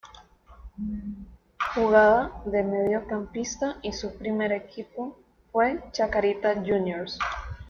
Jugaba 1.75 2.41
de 2.47 2.63
mediocampista 2.63 3.77
y 3.83 3.93
su 3.93 4.17
primer 4.17 4.51
equipo 4.51 5.15
fue 5.51 5.79
Chacarita 5.91 6.55
Juniors. 6.55 7.19